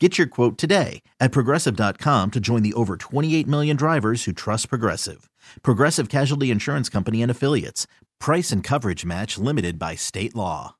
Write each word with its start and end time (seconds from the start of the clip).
Get 0.00 0.18
your 0.18 0.26
quote 0.26 0.58
today 0.58 1.02
at 1.20 1.30
progressive.com 1.30 2.32
to 2.32 2.40
join 2.40 2.64
the 2.64 2.72
over 2.74 2.96
28 2.96 3.46
million 3.46 3.76
drivers 3.76 4.24
who 4.24 4.32
trust 4.32 4.68
Progressive. 4.68 5.30
Progressive 5.62 6.08
Casualty 6.08 6.50
Insurance 6.50 6.88
Company 6.88 7.22
and 7.22 7.30
Affiliates. 7.30 7.86
Price 8.18 8.50
and 8.50 8.64
coverage 8.64 9.04
match 9.04 9.38
limited 9.38 9.78
by 9.78 9.94
state 9.94 10.34
law. 10.34 10.74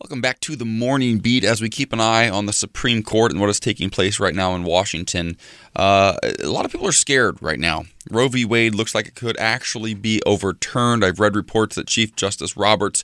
Welcome 0.00 0.20
back 0.20 0.38
to 0.40 0.54
the 0.54 0.64
morning 0.64 1.18
beat 1.18 1.42
as 1.42 1.60
we 1.60 1.68
keep 1.68 1.92
an 1.92 2.00
eye 2.00 2.30
on 2.30 2.46
the 2.46 2.52
Supreme 2.52 3.02
Court 3.02 3.32
and 3.32 3.40
what 3.40 3.50
is 3.50 3.58
taking 3.58 3.90
place 3.90 4.20
right 4.20 4.36
now 4.36 4.54
in 4.54 4.62
Washington. 4.62 5.36
Uh, 5.74 6.16
a 6.22 6.46
lot 6.46 6.64
of 6.64 6.70
people 6.70 6.86
are 6.86 6.92
scared 6.92 7.42
right 7.42 7.58
now. 7.58 7.86
Roe 8.08 8.28
v. 8.28 8.44
Wade 8.44 8.76
looks 8.76 8.94
like 8.94 9.08
it 9.08 9.16
could 9.16 9.36
actually 9.38 9.94
be 9.94 10.22
overturned. 10.24 11.04
I've 11.04 11.18
read 11.18 11.34
reports 11.34 11.74
that 11.74 11.88
Chief 11.88 12.14
Justice 12.14 12.56
Roberts 12.56 13.02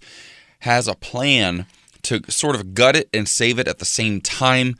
has 0.61 0.87
a 0.87 0.94
plan 0.94 1.67
to 2.03 2.22
sort 2.31 2.55
of 2.55 2.72
gut 2.72 2.94
it 2.94 3.09
and 3.12 3.28
save 3.28 3.59
it 3.59 3.67
at 3.67 3.81
the 3.81 3.84
same 3.84 4.20
time. 4.20 4.77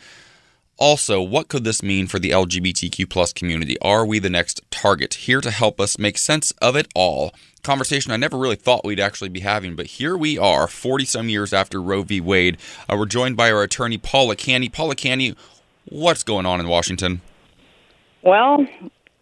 Also, 0.79 1.23
what 1.23 1.49
could 1.49 1.65
this 1.65 1.83
mean 1.83 2.07
for 2.07 2.19
the 2.19 2.31
LGBTQ 2.31 3.09
plus 3.09 3.33
community? 3.33 3.79
Are 3.81 4.05
we 4.05 4.19
the 4.19 4.29
next 4.29 4.61
target? 4.71 5.15
Here 5.15 5.41
to 5.41 5.51
help 5.51 5.81
us 5.81 5.99
make 5.99 6.19
sense 6.19 6.51
of 6.61 6.77
it 6.77 6.87
all. 6.95 7.33
Conversation 7.63 8.13
I 8.13 8.19
never 8.19 8.37
really 8.37 8.57
thought 8.57 8.85
we'd 8.85 9.01
actually 9.01 9.31
be 9.31 9.41
having, 9.41 9.75
but 9.75 9.87
here 9.87 10.17
we 10.17 10.37
are, 10.37 10.69
40 10.69 11.07
some 11.07 11.29
years 11.31 11.55
after 11.55 11.81
Roe 11.81 12.03
v. 12.03 12.21
Wade. 12.21 12.59
Uh, 12.91 12.97
we're 12.99 13.07
joined 13.07 13.39
by 13.39 13.51
our 13.51 13.63
attorney, 13.63 13.97
Paula 13.97 14.37
Canny. 14.37 14.69
Paula 14.69 14.95
Canny, 14.95 15.35
what's 15.87 16.23
going 16.23 16.45
on 16.45 16.61
in 16.61 16.69
Washington? 16.69 17.23
Well, 18.23 18.67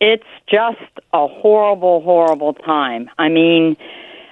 it's 0.01 0.25
just 0.51 0.81
a 1.13 1.29
horrible, 1.29 2.03
horrible 2.03 2.55
time. 2.55 3.09
I 3.17 3.29
mean, 3.29 3.77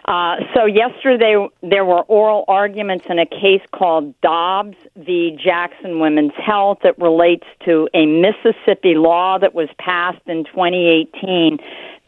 uh, 0.06 0.36
so 0.55 0.67
yesterday 0.67 1.47
there 1.62 1.84
were 1.84 2.03
oral 2.03 2.45
arguments 2.48 3.05
in 3.08 3.20
a 3.20 3.27
case 3.27 3.62
called 3.72 4.20
Dobbs 4.20 4.77
v. 4.97 5.39
Jackson 5.42 6.00
Women's 6.00 6.34
Health 6.34 6.78
that 6.83 6.98
relates 6.98 7.47
to 7.64 7.89
a 7.94 8.06
Mississippi 8.06 8.94
law 8.94 9.39
that 9.39 9.55
was 9.55 9.69
passed 9.78 10.22
in 10.27 10.44
2018 10.44 11.59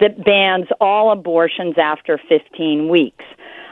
that 0.01 0.25
bans 0.25 0.67
all 0.81 1.13
abortions 1.13 1.77
after 1.79 2.21
15 2.29 2.89
weeks. 2.89 3.25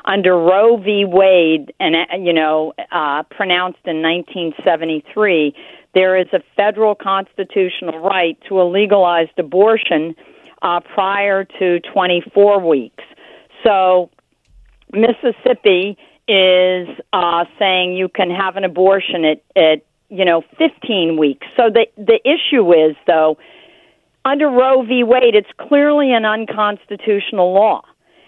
Under 0.05 0.37
Roe 0.37 0.77
v. 0.77 1.05
Wade, 1.05 1.73
and 1.81 1.97
uh, 1.97 2.17
you 2.17 2.33
know, 2.33 2.75
uh, 2.91 3.25
pronounced 3.25 3.81
in 3.85 4.03
1973, 4.03 5.55
there 5.95 6.17
is 6.17 6.27
a 6.33 6.41
federal 6.57 6.95
constitutional 6.95 7.99
right 8.01 8.39
to 8.49 8.61
a 8.61 8.65
legalized 8.65 9.39
abortion 9.39 10.15
uh, 10.63 10.81
prior 10.95 11.45
to 11.45 11.81
24 11.93 12.67
weeks. 12.67 13.05
So 13.65 14.11
Mississippi 14.93 15.97
is 16.29 16.89
uh, 17.13 17.45
saying 17.59 17.95
you 17.95 18.09
can 18.09 18.31
have 18.31 18.57
an 18.57 18.65
abortion 18.65 19.25
at, 19.25 19.43
at 19.57 19.83
you 20.09 20.25
know 20.25 20.43
15 20.59 21.19
weeks. 21.19 21.47
So 21.57 21.71
the 21.71 21.87
the 21.97 22.21
issue 22.25 22.73
is 22.73 22.97
though 23.07 23.39
under 24.25 24.49
Roe 24.49 24.83
v. 24.83 25.03
Wade, 25.03 25.35
it's 25.35 25.51
clearly 25.59 26.13
an 26.13 26.25
unconstitutional 26.25 27.53
law. 27.53 27.83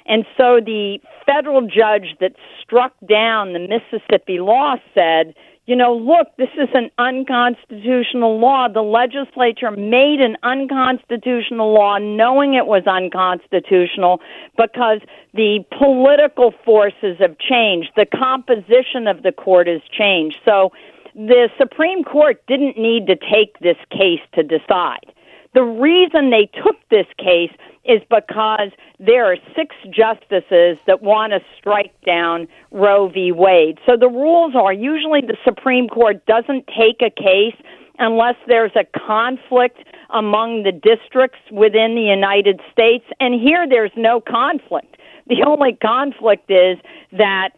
And 0.07 0.27
so 0.37 0.61
the 0.61 0.99
federal 1.25 1.63
judge 1.63 2.17
that 2.21 2.33
struck 2.61 2.93
down 3.09 3.53
the 3.53 3.61
Mississippi 3.61 4.39
law 4.39 4.75
said 4.93 5.35
you 5.67 5.77
know, 5.77 5.95
look, 5.95 6.29
this 6.37 6.51
is 6.59 6.69
an 6.75 6.91
unconstitutional 6.99 8.39
law. 8.39 8.69
The 8.69 8.83
legislature 8.83 9.71
made 9.71 10.21
an 10.21 10.37
unconstitutional 10.43 11.73
law 11.73 11.97
knowing 11.99 12.53
it 12.55 12.67
was 12.67 12.83
unconstitutional 12.87 14.21
because 14.59 15.01
the 15.33 15.65
political 15.79 16.53
forces 16.65 17.17
have 17.19 17.39
changed. 17.39 17.93
The 17.97 18.05
composition 18.05 19.07
of 19.07 19.23
the 19.23 19.33
court 19.33 19.67
has 19.67 19.81
changed. 19.91 20.37
So 20.45 20.73
the 21.15 21.49
Supreme 21.59 22.05
Court 22.05 22.45
didn't 22.47 22.77
need 22.77 23.07
to 23.07 23.17
take 23.17 23.59
this 23.61 23.79
case 23.91 24.21
to 24.35 24.43
decide. 24.43 25.14
The 25.55 25.63
reason 25.63 26.31
they 26.31 26.51
took 26.63 26.77
this 26.91 27.07
case 27.17 27.53
is 27.85 28.01
because 28.11 28.71
there 28.99 29.31
are 29.31 29.37
six 29.55 29.77
justices 29.85 30.79
that 30.87 31.03
want 31.03 31.33
to 31.33 31.41
strike 31.57 31.95
down 32.05 32.49
Roe 32.73 33.09
v. 33.09 33.31
Wade. 33.31 33.79
So 33.87 33.97
the 33.97 34.09
rules 34.09 34.55
are 34.57 34.73
usually 34.73 35.21
the 35.21 35.37
Supreme 35.45 35.89
Court 35.89 36.25
doesn't 36.27 36.67
take 36.67 37.03
a 37.03 37.11
case 37.11 37.55
unless 37.99 38.35
there's 38.49 38.75
a 38.75 38.85
conflict 38.99 39.79
among 40.11 40.65
the 40.65 40.73
districts 40.73 41.39
within 41.53 41.95
the 41.95 42.03
United 42.03 42.61
States. 42.73 43.05
And 43.21 43.41
here 43.41 43.69
there's 43.69 43.93
no 43.97 44.21
conflict. 44.21 44.97
The 45.29 45.45
only 45.47 45.79
conflict 45.81 46.51
is 46.51 46.79
that 47.13 47.51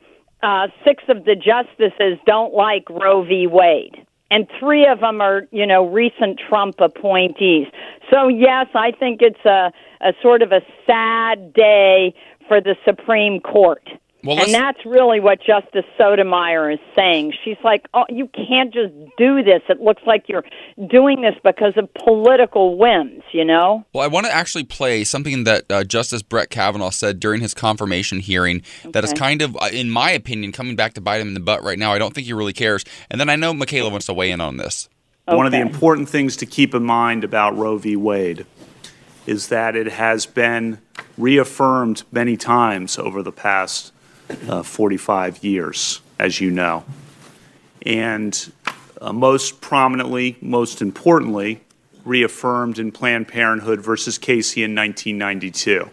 uh, 0.43 0.69
six 0.85 1.03
of 1.09 1.25
the 1.25 1.35
justices 1.35 2.19
don't 2.27 2.53
like 2.53 2.89
Roe 2.91 3.25
v. 3.25 3.47
Wade 3.47 4.06
and 4.31 4.47
three 4.59 4.87
of 4.87 5.01
them 5.01 5.21
are, 5.21 5.47
you 5.51 5.67
know, 5.67 5.87
recent 5.87 6.41
Trump 6.49 6.77
appointees. 6.81 7.67
So 8.11 8.29
yes, 8.29 8.67
I 8.75 8.93
think 8.93 9.23
it's 9.23 9.45
a, 9.45 9.73
a 10.01 10.13
sort 10.23 10.43
of 10.43 10.53
a 10.53 10.61
sad 10.87 11.53
day 11.53 12.15
for 12.49 12.61
the 12.61 12.77
Supreme 12.85 13.41
Court. 13.41 13.89
Well, 14.27 14.43
and 14.43 14.53
that's 14.53 14.85
really 14.85 15.21
what 15.21 15.41
Justice 15.41 15.85
Sotomayor 15.97 16.73
is 16.73 16.79
saying. 16.95 17.35
She's 17.45 17.57
like, 17.63 17.87
"Oh, 17.95 18.05
you 18.09 18.29
can't 18.29 18.75
just 18.75 18.93
do 19.17 19.43
this. 19.43 19.63
It 19.69 19.81
looks 19.81 20.03
like 20.07 20.29
you're 20.29 20.45
doing 20.89 21.21
this 21.21 21.35
because 21.45 21.75
of 21.77 21.93
political 21.95 22.77
whims, 22.77 23.23
you 23.33 23.45
know." 23.45 23.85
Well, 23.95 24.05
I 24.05 24.09
want 24.09 24.27
to 24.27 24.33
actually 24.33 24.65
play 24.65 25.05
something 25.05 25.45
that 25.45 25.71
uh, 25.71 25.85
Justice 25.85 26.23
Brett 26.23 26.51
Kavanaugh 26.51 26.91
said 26.91 27.21
during 27.21 27.41
his 27.41 27.55
confirmation 27.55 28.19
hearing 28.19 28.63
okay. 28.81 28.91
that 28.91 29.05
is 29.05 29.13
kind 29.13 29.43
of, 29.43 29.57
uh, 29.57 29.69
in 29.73 29.91
my 29.91 30.11
opinion, 30.11 30.53
coming 30.53 30.77
back 30.77 30.95
to 30.95 31.01
bite 31.01 31.21
him 31.21 31.29
in 31.29 31.35
the 31.35 31.41
butt 31.41 31.63
right 31.63 31.79
now. 31.79 31.93
I 31.93 31.99
don't 31.99 32.15
think 32.15 32.27
he 32.27 32.33
really 32.33 32.53
cares. 32.53 32.85
And 33.11 33.21
then 33.21 33.31
I 33.31 33.37
know 33.37 33.55
Michaela 33.55 33.91
wants 33.91 34.07
to 34.07 34.15
weigh 34.15 34.31
in 34.31 34.41
on 34.41 34.57
this. 34.57 34.89
Okay. 35.29 35.37
One 35.37 35.47
of 35.47 35.53
the 35.53 35.61
important 35.61 36.09
things 36.09 36.37
to 36.39 36.47
keep 36.47 36.75
in 36.75 36.85
mind 36.85 37.25
about 37.25 37.57
Roe 37.57 37.79
v. 37.79 37.97
Wade 37.97 38.47
is 39.27 39.49
that 39.49 39.75
it 39.75 39.89
has 39.89 40.25
been 40.25 40.79
reaffirmed 41.19 42.05
many 42.13 42.37
times 42.37 42.99
over 42.99 43.23
the 43.23 43.33
past 43.33 43.93
45 44.63 45.45
years, 45.45 46.01
as 46.19 46.41
you 46.41 46.51
know. 46.51 46.85
And 47.85 48.53
uh, 49.01 49.13
most 49.13 49.61
prominently, 49.61 50.37
most 50.41 50.83
importantly, 50.83 51.61
reaffirmed 52.05 52.79
in 52.79 52.93
Planned 52.93 53.29
Parenthood 53.29 53.81
versus 53.81 54.19
Casey 54.19 54.63
in 54.63 54.75
1992. 54.75 55.91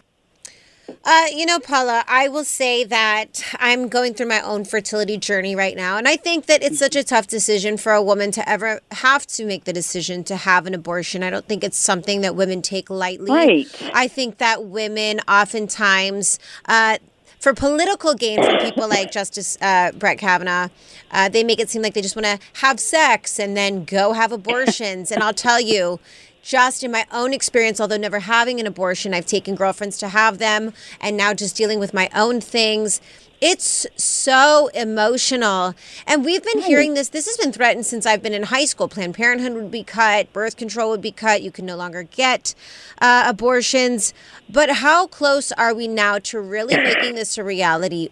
Uh, 1.06 1.26
you 1.34 1.46
know, 1.46 1.60
Paula, 1.60 2.04
I 2.08 2.30
will 2.30 2.44
say 2.46 2.84
that 2.86 3.44
I'm 3.60 3.90
going 3.90 4.14
through 4.14 4.28
my 4.28 4.42
own 4.42 4.64
fertility 4.64 5.18
journey 5.18 5.56
right 5.56 5.76
now. 5.76 5.98
And 5.98 6.08
I 6.08 6.16
think 6.16 6.46
that 6.46 6.64
it's 6.64 6.80
such 6.80 6.96
a 6.96 7.04
tough 7.04 7.28
decision 7.28 7.78
for 7.78 7.92
a 7.92 8.02
woman 8.02 8.32
to 8.32 8.50
ever 8.50 8.80
have 8.92 9.26
to 9.28 9.46
make 9.46 9.66
the 9.66 9.74
decision 9.74 10.24
to 10.26 10.36
have 10.38 10.66
an 10.66 10.74
abortion. 10.74 11.22
I 11.22 11.30
don't 11.30 11.46
think 11.46 11.64
it's 11.64 11.78
something 11.78 12.22
that 12.22 12.36
women 12.36 12.62
take 12.62 12.90
lightly. 12.90 13.32
Right. 13.32 13.92
I 13.94 14.08
think 14.08 14.38
that 14.38 14.66
women 14.66 15.20
oftentimes, 15.28 16.40
uh, 16.66 17.00
for 17.44 17.54
political 17.54 18.14
gain 18.14 18.42
from 18.42 18.58
people 18.60 18.88
like 18.88 19.12
Justice 19.12 19.58
uh, 19.62 19.92
Brett 19.92 20.18
Kavanaugh, 20.18 20.70
uh, 21.12 21.28
they 21.28 21.44
make 21.44 21.60
it 21.60 21.70
seem 21.70 21.82
like 21.82 21.94
they 21.94 22.02
just 22.02 22.16
want 22.16 22.26
to 22.26 22.40
have 22.62 22.80
sex 22.80 23.38
and 23.38 23.58
then 23.58 23.84
go 23.84 24.14
have 24.14 24.32
abortions. 24.32 25.12
and 25.12 25.22
I'll 25.22 25.34
tell 25.34 25.60
you, 25.60 26.00
just 26.42 26.86
in 26.86 26.92
my 26.92 27.06
own 27.12 27.34
experience, 27.34 27.82
although 27.82 27.98
never 27.98 28.20
having 28.20 28.62
an 28.62 28.66
abortion, 28.66 29.14
I've 29.14 29.26
taken 29.26 29.56
girlfriends 29.56 29.98
to 29.98 30.08
have 30.08 30.38
them, 30.38 30.72
and 31.02 31.18
now 31.18 31.34
just 31.34 31.58
dealing 31.58 31.80
with 31.80 31.94
my 31.94 32.10
own 32.16 32.40
things. 32.40 33.02
It's 33.46 33.86
so 33.98 34.70
emotional. 34.74 35.76
And 36.08 36.24
we've 36.24 36.42
been 36.42 36.62
hearing 36.62 36.94
this. 36.94 37.10
This 37.10 37.26
has 37.26 37.36
been 37.36 37.52
threatened 37.52 37.86
since 37.86 38.06
I've 38.06 38.24
been 38.24 38.32
in 38.32 38.44
high 38.44 38.64
school. 38.64 38.88
Planned 38.88 39.16
Parenthood 39.16 39.52
would 39.52 39.70
be 39.70 39.84
cut, 39.84 40.32
birth 40.32 40.56
control 40.56 40.92
would 40.92 41.02
be 41.02 41.12
cut. 41.12 41.42
You 41.42 41.52
can 41.52 41.66
no 41.66 41.76
longer 41.76 42.04
get 42.04 42.56
uh, 43.02 43.26
abortions. 43.28 44.14
But 44.50 44.70
how 44.70 45.08
close 45.08 45.52
are 45.52 45.74
we 45.74 45.90
now 45.90 46.20
to 46.20 46.40
really 46.40 46.78
making 46.78 47.16
this 47.16 47.38
a 47.38 47.44
reality? 47.44 48.12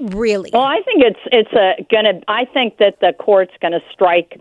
Really? 0.00 0.50
Well, 0.52 0.62
I 0.62 0.80
think 0.84 1.00
it's 1.04 1.20
it's 1.30 1.52
a 1.52 1.86
gonna. 1.88 2.20
I 2.26 2.44
think 2.46 2.78
that 2.78 2.98
the 2.98 3.12
court's 3.12 3.54
gonna 3.62 3.80
strike 3.92 4.40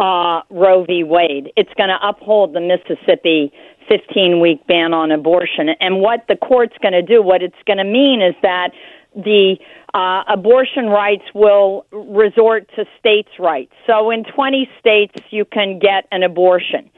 uh, 0.00 0.40
Roe 0.50 0.84
v. 0.84 1.04
Wade. 1.04 1.52
It's 1.56 1.72
going 1.74 1.90
to 1.90 1.98
uphold 2.02 2.54
the 2.54 2.60
Mississippi 2.60 3.52
15 3.90 4.40
week 4.40 4.66
ban 4.66 4.94
on 4.94 5.10
abortion. 5.10 5.68
And 5.80 6.00
what 6.00 6.24
the 6.28 6.36
court's 6.36 6.76
going 6.80 6.92
to 6.92 7.02
do, 7.02 7.22
what 7.22 7.42
it's 7.42 7.62
going 7.66 7.78
to 7.78 7.84
mean 7.84 8.22
is 8.22 8.34
that 8.42 8.70
the 9.16 9.56
uh, 9.92 10.22
abortion 10.28 10.86
rights 10.86 11.24
will 11.34 11.84
resort 11.90 12.70
to 12.76 12.84
states' 12.98 13.30
rights. 13.40 13.72
So 13.86 14.10
in 14.10 14.24
20 14.24 14.70
states, 14.78 15.14
you 15.30 15.44
can 15.44 15.80
get 15.80 16.06
an 16.12 16.22
abortion. 16.22 16.90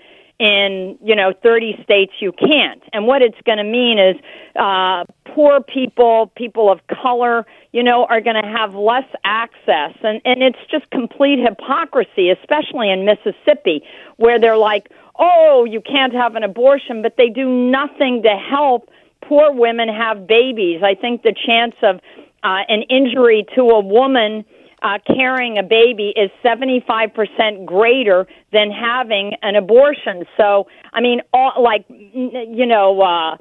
In 0.43 0.99
you 1.01 1.15
know 1.15 1.33
30 1.41 1.85
states, 1.85 2.15
you 2.19 2.33
can't. 2.33 2.83
And 2.93 3.07
what 3.07 3.23
it's 3.23 3.41
going 3.47 3.59
to 3.59 3.65
mean 3.65 4.01
is 4.01 4.17
uh, 4.57 5.05
poor 5.33 5.61
people, 5.61 6.33
people 6.35 6.69
of 6.69 6.81
color, 6.89 7.47
you 7.71 7.85
know, 7.85 8.07
are 8.07 8.21
going 8.21 8.43
to 8.43 8.49
have 8.49 8.75
less 8.75 9.07
access. 9.23 9.95
And, 10.03 10.21
and 10.25 10.43
it's 10.43 10.59
just 10.69 10.91
complete 10.91 11.39
hypocrisy, 11.39 12.31
especially 12.31 12.91
in 12.91 13.05
Mississippi, 13.05 13.85
where 14.17 14.41
they're 14.41 14.57
like, 14.57 14.89
oh, 15.17 15.65
you 15.65 15.81
can't 15.81 16.13
have 16.13 16.35
an 16.35 16.43
abortion, 16.43 17.03
but 17.03 17.15
they 17.17 17.29
do 17.29 17.49
nothing 17.49 18.23
to 18.25 18.37
help 18.37 18.91
poor 19.25 19.53
women 19.53 19.89
have 19.89 20.27
babies. 20.27 20.83
I 20.83 20.97
think 20.97 21.23
the 21.23 21.35
chance 21.47 21.77
of 21.85 22.01
uh, 22.43 22.67
an 22.69 22.83
injury 22.91 23.47
to 23.55 23.63
a 23.63 23.81
woman 23.81 24.45
uh, 24.45 24.62
carrying 25.07 25.59
a 25.59 25.63
baby 25.63 26.13
is 26.17 26.31
75% 26.45 27.65
greater 27.65 28.27
than 28.53 28.71
having 28.71 29.33
an 29.43 29.57
abortion. 29.57 30.25
So, 30.37 30.67
I 30.93 31.01
mean, 31.01 31.21
all, 31.33 31.63
like, 31.63 31.85
you 31.89 32.67
know, 32.67 33.01
uh, 33.01 33.37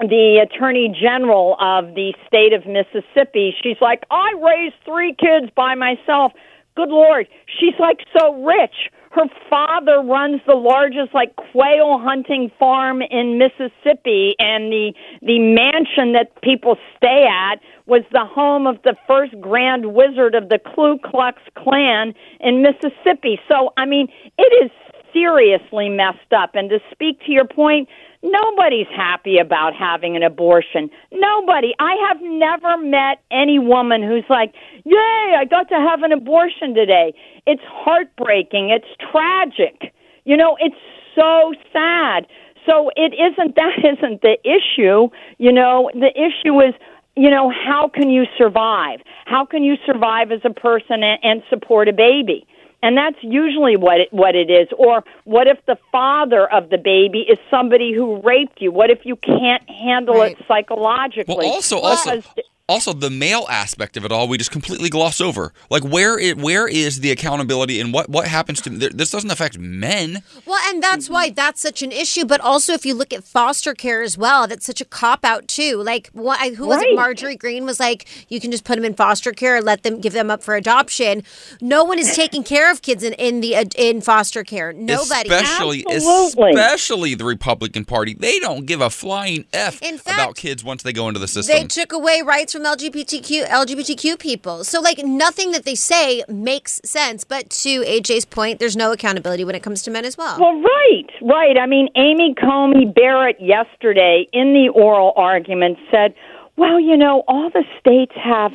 the 0.00 0.44
attorney 0.44 0.94
general 1.00 1.56
of 1.60 1.94
the 1.94 2.14
state 2.26 2.52
of 2.52 2.66
Mississippi, 2.66 3.54
she's 3.62 3.76
like, 3.80 4.02
I 4.10 4.32
raised 4.42 4.74
three 4.84 5.14
kids 5.14 5.52
by 5.54 5.74
myself. 5.74 6.32
Good 6.76 6.88
Lord. 6.88 7.28
She's 7.46 7.74
like 7.78 8.00
so 8.18 8.42
rich. 8.42 8.90
Her 9.14 9.28
father 9.48 10.02
runs 10.02 10.40
the 10.44 10.56
largest 10.56 11.14
like 11.14 11.36
quail 11.36 11.98
hunting 12.02 12.50
farm 12.58 13.00
in 13.00 13.38
Mississippi 13.38 14.34
and 14.40 14.72
the 14.72 14.92
the 15.22 15.38
mansion 15.38 16.14
that 16.14 16.42
people 16.42 16.76
stay 16.96 17.24
at 17.30 17.60
was 17.86 18.02
the 18.10 18.24
home 18.24 18.66
of 18.66 18.82
the 18.82 18.96
first 19.06 19.40
grand 19.40 19.94
wizard 19.94 20.34
of 20.34 20.48
the 20.48 20.58
Ku 20.58 20.98
Klux 20.98 21.38
Klan 21.56 22.12
in 22.40 22.60
Mississippi. 22.60 23.38
So 23.48 23.72
I 23.76 23.86
mean, 23.86 24.08
it 24.36 24.64
is 24.64 24.72
seriously 25.14 25.88
messed 25.88 26.32
up 26.36 26.50
and 26.54 26.68
to 26.68 26.80
speak 26.92 27.20
to 27.24 27.32
your 27.32 27.46
point, 27.46 27.88
Nobody's 28.24 28.86
happy 28.96 29.36
about 29.36 29.74
having 29.74 30.16
an 30.16 30.22
abortion. 30.22 30.88
Nobody. 31.12 31.74
I 31.78 31.94
have 32.08 32.22
never 32.22 32.78
met 32.78 33.20
any 33.30 33.58
woman 33.58 34.02
who's 34.02 34.24
like, 34.30 34.54
Yay, 34.86 35.34
I 35.36 35.44
got 35.44 35.68
to 35.68 35.74
have 35.74 36.02
an 36.02 36.10
abortion 36.10 36.74
today. 36.74 37.12
It's 37.46 37.62
heartbreaking. 37.66 38.70
It's 38.70 38.88
tragic. 39.12 39.92
You 40.24 40.38
know, 40.38 40.56
it's 40.58 40.74
so 41.14 41.52
sad. 41.70 42.26
So 42.64 42.90
it 42.96 43.12
isn't, 43.12 43.56
that 43.56 43.78
isn't 43.84 44.22
the 44.22 44.38
issue. 44.42 45.10
You 45.36 45.52
know, 45.52 45.90
the 45.92 46.10
issue 46.16 46.58
is, 46.62 46.72
you 47.16 47.28
know, 47.28 47.50
how 47.50 47.90
can 47.92 48.08
you 48.08 48.24
survive? 48.38 49.00
How 49.26 49.44
can 49.44 49.64
you 49.64 49.76
survive 49.84 50.32
as 50.32 50.40
a 50.44 50.50
person 50.50 51.02
and, 51.02 51.18
and 51.22 51.42
support 51.50 51.88
a 51.88 51.92
baby? 51.92 52.46
And 52.84 52.98
that's 52.98 53.16
usually 53.22 53.78
what 53.78 53.98
it, 53.98 54.08
what 54.12 54.34
it 54.34 54.50
is. 54.50 54.68
Or 54.76 55.02
what 55.24 55.46
if 55.46 55.56
the 55.64 55.78
father 55.90 56.46
of 56.52 56.68
the 56.68 56.76
baby 56.76 57.20
is 57.20 57.38
somebody 57.50 57.94
who 57.94 58.20
raped 58.20 58.60
you? 58.60 58.70
What 58.72 58.90
if 58.90 58.98
you 59.04 59.16
can't 59.16 59.66
handle 59.70 60.16
right. 60.16 60.38
it 60.38 60.44
psychologically? 60.46 61.34
Well, 61.34 61.46
also, 61.46 61.78
also, 61.78 62.22
also 62.66 62.94
the 62.94 63.10
male 63.10 63.46
aspect 63.50 63.94
of 63.94 64.06
it 64.06 64.12
all 64.12 64.26
we 64.26 64.38
just 64.38 64.50
completely 64.50 64.88
gloss 64.88 65.20
over. 65.20 65.52
Like 65.68 65.84
where 65.84 66.18
it 66.18 66.38
where 66.38 66.66
is 66.66 67.00
the 67.00 67.10
accountability 67.10 67.78
and 67.78 67.92
what 67.92 68.08
what 68.08 68.26
happens 68.26 68.62
to 68.62 68.70
this 68.70 69.10
doesn't 69.10 69.30
affect 69.30 69.58
men. 69.58 70.22
Well 70.46 70.60
and 70.68 70.82
that's 70.82 71.10
why 71.10 71.28
that's 71.28 71.60
such 71.60 71.82
an 71.82 71.92
issue 71.92 72.24
but 72.24 72.40
also 72.40 72.72
if 72.72 72.86
you 72.86 72.94
look 72.94 73.12
at 73.12 73.22
foster 73.22 73.74
care 73.74 74.00
as 74.00 74.16
well 74.16 74.46
that's 74.46 74.64
such 74.64 74.80
a 74.80 74.86
cop 74.86 75.26
out 75.26 75.46
too. 75.46 75.82
Like 75.82 76.08
what 76.14 76.40
who 76.54 76.66
was 76.66 76.78
right. 76.78 76.88
it 76.88 76.96
Marjorie 76.96 77.36
Greene 77.36 77.66
was 77.66 77.78
like 77.78 78.06
you 78.30 78.40
can 78.40 78.50
just 78.50 78.64
put 78.64 78.76
them 78.76 78.84
in 78.84 78.94
foster 78.94 79.32
care 79.32 79.60
let 79.60 79.82
them 79.82 80.00
give 80.00 80.14
them 80.14 80.30
up 80.30 80.42
for 80.42 80.54
adoption. 80.54 81.22
No 81.60 81.84
one 81.84 81.98
is 81.98 82.16
taking 82.16 82.42
care 82.42 82.70
of 82.70 82.80
kids 82.80 83.02
in, 83.02 83.12
in 83.14 83.42
the 83.42 83.56
in 83.76 84.00
foster 84.00 84.42
care. 84.42 84.72
Nobody. 84.72 85.28
Especially 85.28 85.84
Absolutely. 85.86 86.50
especially 86.52 87.14
the 87.14 87.24
republican 87.26 87.84
party. 87.84 88.14
They 88.14 88.38
don't 88.38 88.64
give 88.64 88.80
a 88.80 88.88
flying 88.88 89.44
f 89.52 89.82
in 89.82 89.98
fact, 89.98 90.18
about 90.18 90.36
kids 90.36 90.64
once 90.64 90.82
they 90.82 90.94
go 90.94 91.08
into 91.08 91.20
the 91.20 91.28
system. 91.28 91.54
they 91.54 91.66
took 91.66 91.92
away 91.92 92.22
rights 92.22 92.53
from 92.54 92.62
LGBTQ 92.62 93.48
LGBTQ 93.48 94.16
people. 94.16 94.62
So 94.62 94.80
like 94.80 94.98
nothing 95.04 95.50
that 95.50 95.64
they 95.64 95.74
say 95.74 96.22
makes 96.28 96.80
sense. 96.84 97.24
But 97.24 97.50
to 97.50 97.82
AJ's 97.82 98.24
point, 98.24 98.60
there's 98.60 98.76
no 98.76 98.92
accountability 98.92 99.44
when 99.44 99.56
it 99.56 99.62
comes 99.62 99.82
to 99.82 99.90
men 99.90 100.04
as 100.04 100.16
well. 100.16 100.38
Well, 100.38 100.60
right, 100.60 101.06
right. 101.20 101.58
I 101.58 101.66
mean, 101.66 101.88
Amy 101.96 102.32
Coney 102.40 102.86
Barrett 102.86 103.40
yesterday 103.40 104.28
in 104.32 104.54
the 104.54 104.68
oral 104.68 105.12
argument 105.16 105.78
said, 105.90 106.14
"Well, 106.56 106.78
you 106.78 106.96
know, 106.96 107.24
all 107.26 107.50
the 107.50 107.64
states 107.80 108.12
have 108.14 108.54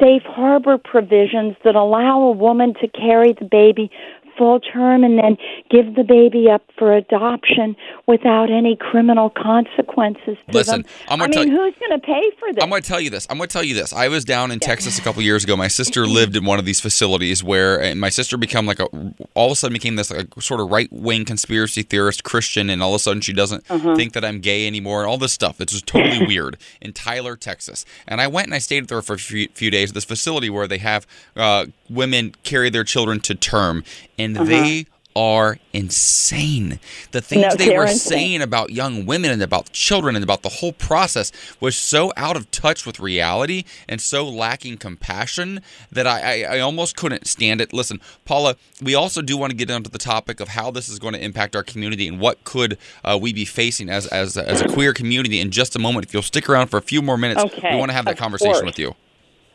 safe 0.00 0.22
harbor 0.22 0.78
provisions 0.78 1.54
that 1.64 1.74
allow 1.74 2.22
a 2.22 2.32
woman 2.32 2.72
to 2.80 2.88
carry 2.88 3.34
the 3.34 3.44
baby 3.44 3.90
full 4.36 4.60
term 4.60 5.04
and 5.04 5.18
then 5.18 5.36
give 5.70 5.94
the 5.94 6.04
baby 6.04 6.48
up 6.50 6.62
for 6.78 6.94
adoption 6.94 7.76
without 8.06 8.50
any 8.50 8.76
criminal 8.76 9.30
consequences 9.30 10.36
Listen, 10.52 10.82
them. 10.82 10.90
I'm 11.08 11.22
I 11.22 11.26
mean, 11.28 11.48
you, 11.48 11.56
who's 11.56 11.74
going 11.78 11.98
to 12.00 12.04
pay 12.04 12.22
for 12.38 12.52
this? 12.52 12.62
I'm 12.62 12.70
going 12.70 12.82
to 12.82 12.88
tell 12.88 13.00
you 13.00 13.10
this. 13.10 13.26
I'm 13.30 13.38
going 13.38 13.48
to 13.48 13.52
tell 13.52 13.62
you 13.62 13.74
this. 13.74 13.92
I 13.92 14.08
was 14.08 14.24
down 14.24 14.50
in 14.50 14.58
yeah. 14.60 14.68
Texas 14.68 14.98
a 14.98 15.02
couple 15.02 15.22
years 15.22 15.44
ago. 15.44 15.56
My 15.56 15.68
sister 15.68 16.06
lived 16.06 16.36
in 16.36 16.44
one 16.44 16.58
of 16.58 16.64
these 16.64 16.80
facilities 16.80 17.42
where 17.42 17.94
my 17.94 18.08
sister 18.08 18.36
became 18.36 18.66
like 18.66 18.80
a 18.80 18.86
all 19.34 19.46
of 19.46 19.52
a 19.52 19.56
sudden 19.56 19.72
became 19.72 19.96
this 19.96 20.10
like 20.10 20.28
sort 20.40 20.60
of 20.60 20.70
right 20.70 20.92
wing 20.92 21.24
conspiracy 21.24 21.82
theorist 21.82 22.24
Christian, 22.24 22.70
and 22.70 22.82
all 22.82 22.90
of 22.90 22.96
a 22.96 22.98
sudden 22.98 23.20
she 23.20 23.32
doesn't 23.32 23.64
uh-huh. 23.70 23.96
think 23.96 24.12
that 24.12 24.24
I'm 24.24 24.40
gay 24.40 24.66
anymore, 24.66 25.00
and 25.00 25.10
all 25.10 25.18
this 25.18 25.32
stuff. 25.32 25.60
It's 25.60 25.72
just 25.72 25.86
totally 25.86 26.26
weird 26.26 26.56
in 26.80 26.92
Tyler, 26.92 27.36
Texas. 27.36 27.84
And 28.06 28.20
I 28.20 28.26
went 28.26 28.46
and 28.46 28.54
I 28.54 28.58
stayed 28.58 28.88
there 28.88 29.02
for 29.02 29.14
a 29.14 29.18
few, 29.18 29.48
few 29.54 29.70
days 29.70 29.90
at 29.90 29.94
this 29.94 30.04
facility 30.04 30.50
where 30.50 30.66
they 30.66 30.78
have 30.78 31.06
uh, 31.36 31.66
women 31.88 32.34
carry 32.42 32.70
their 32.70 32.84
children 32.84 33.20
to 33.20 33.34
term 33.34 33.84
and 34.18 34.23
uh-huh. 34.32 34.44
they 34.44 34.86
are 35.16 35.58
insane. 35.72 36.80
The 37.12 37.20
things 37.20 37.42
no, 37.42 37.54
they 37.54 37.76
were 37.76 37.86
saying 37.86 38.42
about 38.42 38.70
young 38.70 39.06
women 39.06 39.30
and 39.30 39.42
about 39.42 39.72
children 39.72 40.16
and 40.16 40.24
about 40.24 40.42
the 40.42 40.48
whole 40.48 40.72
process 40.72 41.30
was 41.60 41.76
so 41.76 42.12
out 42.16 42.36
of 42.36 42.50
touch 42.50 42.84
with 42.84 42.98
reality 42.98 43.64
and 43.88 44.00
so 44.00 44.28
lacking 44.28 44.78
compassion 44.78 45.60
that 45.90 46.06
I, 46.06 46.42
I, 46.42 46.56
I, 46.56 46.60
almost 46.60 46.96
couldn't 46.96 47.26
stand 47.26 47.60
it. 47.60 47.72
Listen, 47.72 48.00
Paula, 48.24 48.56
we 48.82 48.94
also 48.94 49.22
do 49.22 49.36
want 49.36 49.50
to 49.50 49.56
get 49.56 49.70
onto 49.70 49.90
the 49.90 49.98
topic 49.98 50.40
of 50.40 50.48
how 50.48 50.70
this 50.70 50.88
is 50.88 50.98
going 50.98 51.14
to 51.14 51.22
impact 51.22 51.54
our 51.54 51.62
community 51.62 52.08
and 52.08 52.18
what 52.18 52.42
could 52.44 52.76
uh, 53.04 53.18
we 53.20 53.32
be 53.32 53.44
facing 53.44 53.88
as, 53.88 54.06
as, 54.08 54.36
as 54.36 54.60
a 54.60 54.68
queer 54.68 54.92
community 54.92 55.40
in 55.40 55.50
just 55.50 55.76
a 55.76 55.78
moment. 55.78 56.06
If 56.06 56.12
you'll 56.12 56.22
stick 56.22 56.48
around 56.48 56.68
for 56.68 56.78
a 56.78 56.82
few 56.82 57.02
more 57.02 57.16
minutes, 57.16 57.42
okay. 57.44 57.74
we 57.74 57.78
want 57.78 57.90
to 57.90 57.94
have 57.94 58.04
that 58.06 58.12
of 58.12 58.18
conversation 58.18 58.52
course. 58.52 58.64
with 58.64 58.78
you. 58.78 58.94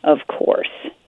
Of 0.04 0.18
course. 0.28 0.59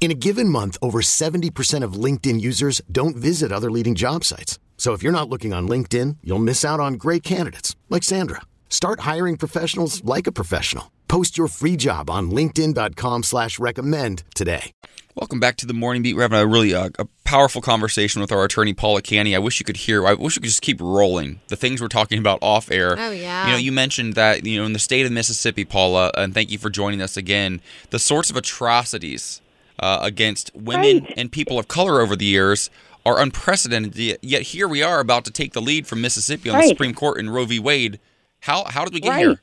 In 0.00 0.10
a 0.10 0.14
given 0.14 0.48
month, 0.48 0.78
over 0.80 1.02
70% 1.02 1.84
of 1.84 1.92
LinkedIn 1.92 2.40
users 2.40 2.80
don't 2.90 3.16
visit 3.16 3.52
other 3.52 3.70
leading 3.70 3.94
job 3.94 4.24
sites. 4.24 4.58
So 4.78 4.94
if 4.94 5.02
you're 5.02 5.12
not 5.12 5.28
looking 5.28 5.52
on 5.52 5.68
LinkedIn, 5.68 6.16
you'll 6.24 6.38
miss 6.38 6.64
out 6.64 6.80
on 6.80 6.94
great 6.94 7.22
candidates 7.22 7.76
like 7.90 8.02
Sandra. 8.02 8.40
Start 8.70 9.00
hiring 9.00 9.36
professionals 9.36 10.02
like 10.02 10.26
a 10.26 10.32
professional. 10.32 10.90
Post 11.06 11.36
your 11.36 11.48
free 11.48 11.76
job 11.76 12.08
on 12.08 12.30
linkedin.com 12.30 13.24
slash 13.24 13.58
recommend 13.58 14.22
today. 14.34 14.72
Welcome 15.16 15.38
back 15.40 15.56
to 15.56 15.66
the 15.66 15.74
Morning 15.74 16.02
Beat. 16.02 16.14
We're 16.14 16.22
having 16.22 16.38
a 16.38 16.46
really 16.46 16.72
uh, 16.72 16.88
a 16.98 17.04
powerful 17.24 17.60
conversation 17.60 18.22
with 18.22 18.32
our 18.32 18.44
attorney, 18.44 18.72
Paula 18.72 19.02
Canny. 19.02 19.34
I 19.34 19.38
wish 19.38 19.58
you 19.58 19.66
could 19.66 19.76
hear. 19.76 20.06
I 20.06 20.14
wish 20.14 20.36
we 20.36 20.40
could 20.40 20.48
just 20.48 20.62
keep 20.62 20.80
rolling 20.80 21.40
the 21.48 21.56
things 21.56 21.82
we're 21.82 21.88
talking 21.88 22.18
about 22.18 22.38
off 22.40 22.70
air. 22.70 22.94
Oh, 22.96 23.10
yeah. 23.10 23.46
You 23.46 23.52
know, 23.52 23.58
you 23.58 23.72
mentioned 23.72 24.14
that 24.14 24.46
you 24.46 24.58
know 24.58 24.64
in 24.64 24.72
the 24.72 24.78
state 24.78 25.04
of 25.04 25.12
Mississippi, 25.12 25.64
Paula, 25.64 26.12
and 26.16 26.32
thank 26.32 26.50
you 26.50 26.58
for 26.58 26.70
joining 26.70 27.02
us 27.02 27.18
again. 27.18 27.60
The 27.90 27.98
sorts 27.98 28.30
of 28.30 28.36
atrocities 28.36 29.42
uh, 29.80 29.98
against 30.02 30.50
women 30.54 31.00
Right. 31.04 31.14
and 31.16 31.32
people 31.32 31.58
of 31.58 31.68
color 31.68 32.00
over 32.00 32.14
the 32.16 32.24
years 32.26 32.70
are 33.06 33.18
unprecedented. 33.20 34.18
Yet 34.22 34.42
here 34.42 34.68
we 34.68 34.82
are 34.82 35.00
about 35.00 35.24
to 35.24 35.30
take 35.30 35.52
the 35.54 35.60
lead 35.62 35.86
from 35.86 36.00
Mississippi 36.02 36.50
on 36.50 36.60
the 36.60 36.68
Supreme 36.68 36.94
Court 36.94 37.18
in 37.18 37.30
Roe 37.30 37.46
v. 37.46 37.58
Wade. 37.58 37.98
How 38.40 38.64
how 38.64 38.84
did 38.84 38.94
we 38.94 39.00
get 39.00 39.10
Right. 39.10 39.18
here? 39.26 39.40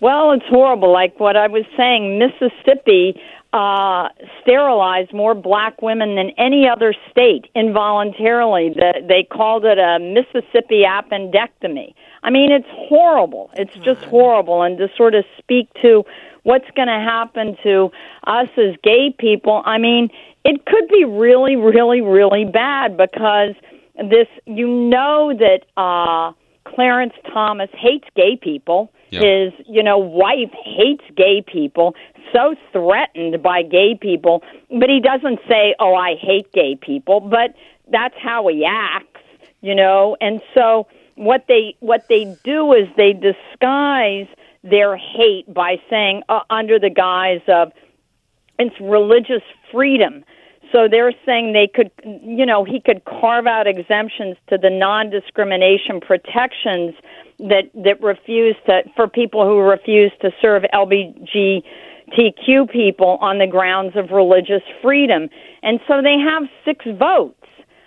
Well, 0.00 0.32
it's 0.32 0.44
horrible. 0.50 0.92
Like 0.92 1.18
what 1.18 1.36
I 1.36 1.46
was 1.46 1.64
saying, 1.76 2.18
Mississippi 2.18 3.18
uh, 3.56 4.08
sterilized 4.42 5.12
more 5.14 5.34
black 5.34 5.80
women 5.80 6.14
than 6.16 6.30
any 6.36 6.68
other 6.68 6.94
state 7.10 7.46
involuntarily. 7.54 8.70
The, 8.70 9.02
they 9.08 9.22
called 9.24 9.64
it 9.64 9.78
a 9.78 9.98
Mississippi 9.98 10.82
appendectomy. 10.86 11.94
I 12.22 12.30
mean, 12.30 12.52
it's 12.52 12.68
horrible. 12.70 13.50
It's 13.54 13.74
just 13.76 14.02
horrible. 14.02 14.62
And 14.62 14.76
to 14.78 14.88
sort 14.96 15.14
of 15.14 15.24
speak 15.38 15.68
to 15.80 16.04
what's 16.42 16.70
going 16.76 16.88
to 16.88 17.00
happen 17.00 17.56
to 17.62 17.90
us 18.26 18.48
as 18.58 18.76
gay 18.82 19.14
people, 19.18 19.62
I 19.64 19.78
mean, 19.78 20.10
it 20.44 20.66
could 20.66 20.88
be 20.88 21.04
really, 21.04 21.56
really, 21.56 22.02
really 22.02 22.44
bad 22.44 22.96
because 22.96 23.54
this, 23.96 24.28
you 24.44 24.68
know, 24.68 25.32
that. 25.38 25.62
Uh, 25.76 26.32
Clarence 26.74 27.14
Thomas 27.32 27.70
hates 27.72 28.08
gay 28.16 28.36
people. 28.36 28.90
Yeah. 29.10 29.20
His, 29.20 29.52
you 29.68 29.82
know, 29.82 29.98
wife 29.98 30.50
hates 30.64 31.04
gay 31.16 31.42
people. 31.46 31.94
So 32.32 32.56
threatened 32.72 33.42
by 33.42 33.62
gay 33.62 33.96
people, 34.00 34.42
but 34.68 34.90
he 34.90 35.00
doesn't 35.00 35.38
say, 35.48 35.74
"Oh, 35.78 35.94
I 35.94 36.16
hate 36.16 36.52
gay 36.52 36.74
people," 36.74 37.20
but 37.20 37.54
that's 37.90 38.16
how 38.18 38.48
he 38.48 38.64
acts, 38.64 39.20
you 39.60 39.74
know. 39.74 40.16
And 40.20 40.42
so 40.54 40.88
what 41.14 41.44
they 41.48 41.76
what 41.80 42.06
they 42.08 42.36
do 42.44 42.72
is 42.72 42.88
they 42.96 43.12
disguise 43.12 44.26
their 44.62 44.96
hate 44.96 45.52
by 45.52 45.76
saying 45.88 46.22
uh, 46.28 46.40
under 46.50 46.78
the 46.78 46.90
guise 46.90 47.42
of 47.48 47.72
it's 48.58 48.74
religious 48.80 49.42
freedom. 49.70 50.24
So 50.72 50.88
they're 50.90 51.12
saying 51.24 51.52
they 51.52 51.68
could, 51.72 51.90
you 52.04 52.44
know, 52.44 52.64
he 52.64 52.80
could 52.80 53.04
carve 53.04 53.46
out 53.46 53.66
exemptions 53.66 54.36
to 54.48 54.58
the 54.58 54.70
non-discrimination 54.70 56.00
protections 56.00 56.94
that 57.38 57.70
that 57.74 58.00
refuse 58.02 58.56
to 58.66 58.82
for 58.94 59.08
people 59.08 59.44
who 59.44 59.58
refuse 59.58 60.12
to 60.22 60.30
serve 60.40 60.62
LGBTQ 60.72 62.70
people 62.70 63.18
on 63.20 63.38
the 63.38 63.46
grounds 63.46 63.96
of 63.96 64.10
religious 64.10 64.62
freedom. 64.82 65.28
And 65.62 65.80
so 65.86 66.00
they 66.02 66.16
have 66.18 66.44
six 66.64 66.84
votes. 66.98 67.34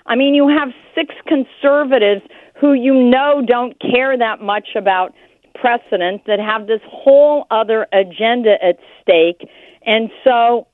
I 0.05 0.15
mean, 0.15 0.33
you 0.35 0.47
have 0.47 0.69
six 0.95 1.13
conservatives 1.27 2.21
who 2.59 2.73
you 2.73 2.93
know 2.93 3.43
don't 3.45 3.79
care 3.79 4.17
that 4.17 4.41
much 4.41 4.69
about 4.75 5.13
precedent 5.55 6.25
that 6.25 6.39
have 6.39 6.67
this 6.67 6.81
whole 6.85 7.45
other 7.51 7.87
agenda 7.91 8.55
at 8.63 8.77
stake. 9.01 9.49
And 9.85 10.09
so 10.23 10.67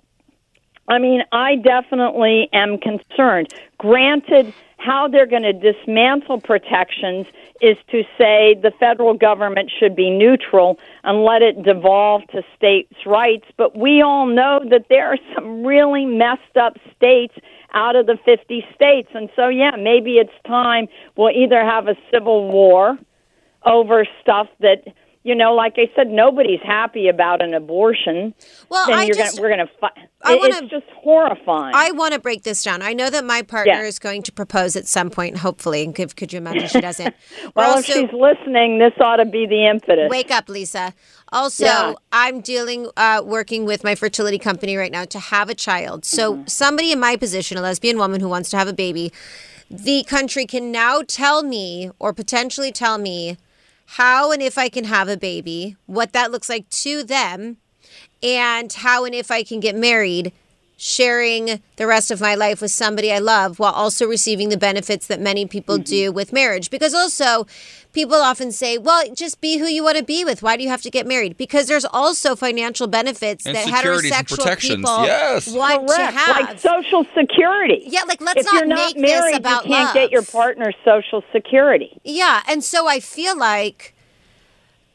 I 0.88 1.00
mean, 1.00 1.22
I 1.32 1.56
definitely 1.56 2.50
am 2.54 2.78
concerned. 2.78 3.54
Granted, 3.78 4.54
how 4.86 5.08
they're 5.08 5.26
going 5.26 5.44
to 5.44 5.54
dismantle 5.54 6.42
protections 6.42 7.26
is 7.62 7.78
to 7.90 8.04
say 8.18 8.56
the 8.62 8.72
federal 8.80 9.14
government 9.14 9.72
should 9.80 9.96
be 9.96 10.10
neutral 10.10 10.78
and 11.04 11.24
let 11.24 11.42
it 11.42 11.64
devolve 11.64 12.22
to 12.28 12.44
states' 12.56 13.06
rights. 13.06 13.46
But 13.58 13.78
we 13.78 14.02
all 14.02 14.28
know 14.28 14.62
that 14.70 14.86
there 14.90 15.08
are 15.08 15.18
some 15.34 15.66
really 15.66 16.06
messed 16.06 16.58
up 16.60 16.78
states 16.96 17.34
out 17.74 17.96
of 17.96 18.06
the 18.06 18.18
50 18.26 18.66
states. 18.76 19.10
And 19.14 19.30
so, 19.36 19.48
yeah, 19.48 19.72
maybe 19.78 20.18
it's 20.18 20.32
time 20.46 20.88
we'll 21.18 21.36
either 21.36 21.64
have 21.64 21.88
a 21.88 21.96
civil 22.14 22.52
war 22.52 22.98
over 23.66 24.06
stuff 24.22 24.48
that 24.60 24.84
you 25.26 25.34
know, 25.34 25.56
like 25.56 25.74
I 25.78 25.90
said, 25.96 26.08
nobody's 26.08 26.60
happy 26.64 27.08
about 27.08 27.42
an 27.42 27.56
abortion. 27.56 28.32
Well, 28.70 28.86
then 28.86 29.00
I 29.00 29.04
you're 29.06 29.16
just- 29.16 29.36
gonna, 29.38 29.42
we're 29.50 29.56
going 29.56 29.68
to 29.68 29.74
fight. 29.82 29.92
It's 30.28 30.70
just 30.72 30.86
horrifying. 30.96 31.74
I 31.76 31.92
want 31.92 32.14
to 32.14 32.20
break 32.20 32.44
this 32.44 32.64
down. 32.64 32.82
I 32.84 32.94
know 32.94 33.10
that 33.10 33.26
my 33.26 33.42
partner 33.42 33.74
Yeah. 33.74 33.82
is 33.88 33.98
going 33.98 34.22
to 34.24 34.32
propose 34.32 34.76
at 34.76 34.88
some 34.88 35.10
point, 35.10 35.38
hopefully. 35.38 35.84
And 35.84 35.96
could, 35.96 36.16
could 36.16 36.32
you 36.32 36.38
imagine 36.38 36.68
she 36.68 36.80
doesn't? 36.80 37.14
Well, 37.56 37.72
also- 37.76 37.80
if 37.80 37.86
she's 37.86 38.14
listening, 38.14 38.78
this 38.78 38.94
ought 39.00 39.16
to 39.18 39.26
be 39.26 39.48
the 39.48 39.68
impetus. 39.68 40.10
Wake 40.12 40.30
up, 40.30 40.48
Lisa. 40.48 40.94
Also, 41.32 41.66
Yeah. 41.66 41.94
I'm 42.12 42.42
dealing, 42.42 42.88
uh, 42.96 43.24
working 43.26 43.66
with 43.66 43.84
my 43.84 43.96
fertility 43.96 44.38
company 44.38 44.78
right 44.78 44.92
now 44.92 45.06
to 45.06 45.18
have 45.20 45.50
a 45.50 45.56
child. 45.56 46.06
So, 46.06 46.44
somebody 46.46 46.92
in 46.92 47.00
my 47.00 47.16
position, 47.16 47.58
a 47.58 47.62
lesbian 47.62 47.98
woman 47.98 48.22
who 48.22 48.30
wants 48.30 48.50
to 48.52 48.58
have 48.58 48.68
a 48.68 48.74
baby, 48.74 49.12
the 49.72 50.04
country 50.04 50.46
can 50.46 50.72
now 50.72 51.02
tell 51.08 51.42
me 51.42 51.90
or 52.00 52.14
potentially 52.14 52.72
tell 52.72 53.00
me 53.00 53.38
how 53.86 54.32
and 54.32 54.42
if 54.42 54.58
I 54.58 54.70
can 54.70 54.86
have 54.86 55.08
a 55.08 55.18
baby, 55.18 55.78
what 55.86 56.14
that 56.14 56.32
looks 56.32 56.50
like 56.50 56.70
to 56.70 57.04
them, 57.04 57.58
and 58.24 58.72
how 58.72 59.06
and 59.06 59.14
if 59.14 59.32
I 59.32 59.44
can 59.44 59.60
get 59.60 59.76
married, 59.76 60.34
sharing 60.78 61.62
the 61.78 61.88
rest 61.88 62.12
of 62.12 62.20
my 62.20 62.36
life 62.36 62.62
with 62.62 62.72
somebody 62.72 63.12
I 63.12 63.20
love 63.20 63.60
while 63.60 63.72
also 63.72 64.06
receiving 64.06 64.50
the 64.50 64.58
benefits 64.58 65.08
that 65.08 65.22
many 65.22 65.46
people 65.46 65.78
do 65.78 66.12
with 66.12 66.34
marriage. 66.34 66.70
Because 66.70 66.94
also, 66.94 67.48
people 67.94 68.16
often 68.16 68.52
say, 68.52 68.78
well, 68.78 69.04
just 69.14 69.40
be 69.40 69.58
who 69.58 69.68
you 69.68 69.84
want 69.86 69.98
to 69.98 70.04
be 70.04 70.26
with. 70.26 70.44
Why 70.44 70.58
do 70.58 70.64
you 70.64 70.70
have 70.70 70.82
to 70.82 70.90
get 70.92 71.08
married? 71.08 71.38
Because 71.38 71.68
there's 71.68 71.86
also 71.86 72.36
financial 72.36 72.88
benefits 72.88 73.46
And 73.46 73.56
that 73.56 73.68
heterosexual 73.68 74.60
people 74.60 75.06
Yes. 75.06 75.48
want 75.54 75.88
Correct. 75.88 76.12
to 76.14 76.18
have. 76.20 76.36
Like 76.50 76.60
Social 76.60 77.06
Security. 77.18 77.84
yeah, 77.88 78.02
like 78.06 78.20
let's 78.20 78.42
if 78.42 78.46
not 78.46 78.54
you're 78.56 78.66
not 78.66 78.96
make 78.96 78.98
married, 78.98 79.34
this 79.36 79.40
about 79.40 79.66
you 79.66 79.72
can't 79.72 79.86
love. 79.86 79.94
get 79.94 80.12
your 80.12 80.24
partner's 80.24 80.76
Social 80.84 81.24
Security. 81.32 82.00
Yeah, 82.04 82.42
and 82.50 82.64
so 82.64 82.86
I 82.88 83.00
feel 83.00 83.38
like 83.38 83.94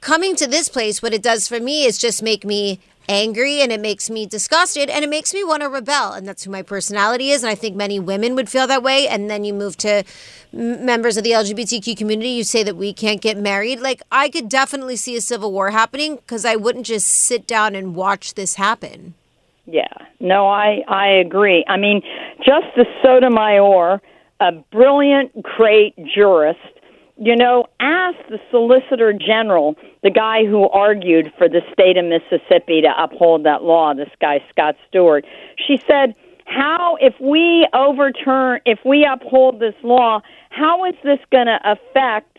coming 0.03 0.37
to 0.37 0.47
this 0.47 0.69
place, 0.69 1.01
what 1.01 1.15
it 1.15 1.23
does 1.23 1.49
for 1.49 1.59
me 1.61 1.85
is 1.85 1.97
just 1.99 2.23
make 2.23 2.45
me 2.45 2.81
angry 3.11 3.61
and 3.61 3.73
it 3.73 3.81
makes 3.81 4.09
me 4.09 4.25
disgusted 4.25 4.89
and 4.89 5.05
it 5.05 5.11
makes 5.11 5.35
me 5.35 5.43
want 5.43 5.63
to 5.63 5.69
rebel. 5.69 6.13
And 6.13 6.27
that's 6.27 6.45
who 6.45 6.51
my 6.51 6.63
personality 6.63 7.31
is. 7.31 7.43
And 7.43 7.51
I 7.51 7.57
think 7.57 7.75
many 7.75 7.99
women 7.99 8.37
would 8.37 8.49
feel 8.49 8.69
that 8.69 8.83
way. 8.83 9.09
And 9.09 9.29
then 9.29 9.45
you 9.45 9.53
move 9.53 9.77
to 9.79 10.05
members 10.53 11.17
of 11.17 11.25
the 11.25 11.33
LGBTQ 11.33 11.97
community, 11.97 12.31
you 12.31 12.45
say 12.45 12.63
that 12.63 12.77
we 12.77 12.93
can't 12.93 13.21
get 13.21 13.37
married. 13.37 13.81
Like, 13.81 14.03
I 14.13 14.29
could 14.29 14.49
definitely 14.49 14.97
see 14.97 15.17
a 15.17 15.21
civil 15.21 15.53
war 15.53 15.71
happening 15.71 16.17
because 16.17 16.45
I 16.45 16.55
wouldn't 16.57 16.87
just 16.87 17.09
sit 17.09 17.47
down 17.47 17.75
and 17.75 17.95
watch 17.95 18.35
this 18.35 18.55
happen. 18.55 19.15
Yeah, 19.67 19.93
no, 20.19 20.49
I 20.49 20.83
I 20.89 21.07
agree. 21.07 21.65
I 21.69 21.77
mean, 21.77 22.03
Justice 22.39 22.93
Sotomayor, 23.03 24.01
a 24.41 24.53
brilliant, 24.73 25.43
great 25.43 25.95
jurist, 26.13 26.59
you 27.21 27.37
know, 27.37 27.67
asked 27.81 28.31
the 28.31 28.41
Solicitor 28.51 29.13
General, 29.13 29.77
the 30.03 30.11
guy 30.11 30.47
who 30.47 30.71
argued 30.71 31.31
for 31.37 31.51
the 31.51 31.61
state 31.71 31.99
of 31.99 32.07
Mississippi 32.07 32.81
to 32.81 32.91
uphold 32.97 33.45
that 33.45 33.63
law, 33.63 33.93
this 33.93 34.09
guy 34.23 34.43
Scott 34.49 34.75
Stewart. 34.89 35.27
She 35.57 35.77
said, 35.87 36.15
"How 36.47 36.97
if 36.99 37.15
we 37.21 37.69
overturn, 37.75 38.61
if 38.65 38.79
we 38.87 39.05
uphold 39.05 39.61
this 39.61 39.75
law, 39.83 40.23
how 40.49 40.87
is 40.87 40.95
this 41.05 41.19
going 41.31 41.47
to 41.47 41.61
affect? 41.63 42.39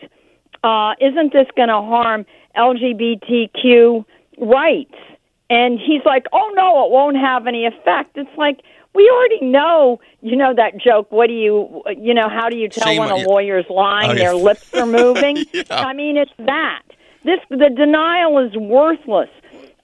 Uh, 0.64 0.94
isn't 1.00 1.32
this 1.32 1.46
going 1.56 1.68
to 1.68 1.80
harm 1.80 2.26
LGBTQ 2.56 4.04
rights?" 4.38 4.98
And 5.48 5.78
he's 5.78 6.04
like, 6.04 6.26
"Oh 6.32 6.50
no, 6.56 6.84
it 6.84 6.90
won't 6.90 7.16
have 7.16 7.46
any 7.46 7.66
effect." 7.66 8.16
It's 8.16 8.36
like 8.36 8.62
we 8.94 9.10
already 9.10 9.44
know, 9.44 10.00
you 10.20 10.36
know 10.36 10.54
that 10.54 10.76
joke. 10.78 11.10
What 11.10 11.28
do 11.28 11.32
you, 11.34 11.82
you 11.96 12.14
know, 12.14 12.28
how 12.28 12.48
do 12.48 12.56
you 12.56 12.68
tell 12.68 12.88
Shame 12.88 12.98
when 12.98 13.10
a 13.10 13.18
you. 13.18 13.26
lawyer's 13.26 13.64
lying? 13.70 14.10
Oh, 14.10 14.12
yeah. 14.12 14.18
Their 14.18 14.34
lips 14.34 14.72
are 14.74 14.86
moving. 15.02 15.44
Yeah. 15.52 15.62
I 15.70 15.92
mean, 15.92 16.16
it's 16.16 16.32
that. 16.38 16.82
This 17.24 17.38
the 17.50 17.70
denial 17.74 18.38
is 18.38 18.54
worthless. 18.56 19.30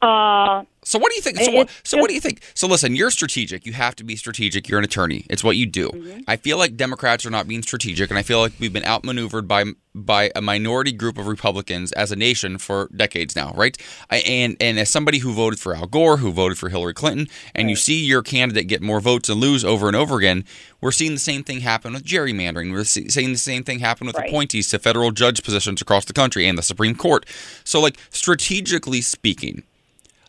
Uh, 0.02 0.64
So 0.88 0.99
what 0.99 1.11
do 1.11 1.16
you 1.16 1.21
think? 1.23 1.38
So, 1.38 1.50
what, 1.50 1.68
so 1.85 1.99
what 1.99 2.09
do 2.09 2.14
you 2.14 2.21
think? 2.21 2.40
So 2.54 2.66
listen, 2.66 2.97
you're 2.97 3.11
strategic. 3.11 3.66
You 3.66 3.75
have 3.75 3.95
to 3.97 4.04
be 4.04 4.16
strategic. 4.16 4.71
You're 4.71 4.78
an 4.78 4.87
attorney. 4.87 5.26
It's 5.28 5.45
what 5.45 5.57
you 5.57 5.66
do. 5.66 5.90
Mm-hmm. 5.90 6.21
I 6.26 6.37
feel 6.37 6.57
like 6.57 6.76
Democrats 6.76 7.26
are 7.26 7.30
not 7.30 7.47
being 7.47 7.62
strategic, 7.62 8.09
and 8.09 8.18
I 8.18 8.23
feel 8.23 8.40
like 8.40 8.54
we've 8.59 8.73
been 8.73 8.87
outmaneuvered 8.87 9.47
by 9.47 9.64
by 9.95 10.30
a 10.37 10.40
minority 10.40 10.92
group 10.92 11.18
of 11.18 11.26
Republicans 11.26 11.90
as 11.92 12.12
a 12.12 12.16
nation 12.16 12.57
for 12.57 12.88
decades 12.95 13.35
now, 13.35 13.52
right? 13.54 13.76
I, 14.11 14.18
and 14.18 14.57
and 14.61 14.78
as 14.78 14.88
somebody 14.88 15.18
who 15.18 15.33
voted 15.35 15.59
for 15.61 15.75
Al 15.75 15.87
Gore, 15.87 16.18
who 16.18 16.33
voted 16.33 16.57
for 16.57 16.71
Hillary 16.71 16.95
Clinton, 16.95 17.28
and 17.54 17.68
you 17.68 17.76
see 17.76 18.02
your 18.02 18.23
candidate 18.23 18.66
get 18.66 18.80
more 18.80 19.00
votes 19.00 19.28
and 19.28 19.38
lose 19.40 19.64
over 19.64 19.88
and 19.88 19.97
over 19.97 20.16
again, 20.16 20.45
we're 20.80 20.92
seeing 20.92 21.12
the 21.12 21.18
same 21.18 21.45
thing 21.45 21.61
happen 21.61 21.92
with 21.92 22.04
gerrymandering. 22.04 22.73
We're 22.73 22.85
see, 22.85 23.11
seeing 23.11 23.33
the 23.33 23.38
same 23.38 23.62
thing 23.62 23.80
happen 23.80 24.07
with 24.07 24.16
Right. 24.16 24.28
appointees 24.28 24.71
to 24.71 24.78
federal 24.78 25.11
judge 25.11 25.42
positions 25.42 25.83
across 25.83 26.07
the 26.07 26.14
country 26.14 26.47
and 26.47 26.57
the 26.57 26.62
Supreme 26.62 26.95
Court. 26.95 27.26
So, 27.64 27.78
like 27.80 27.99
strategically 28.11 29.02
speaking, 29.02 29.64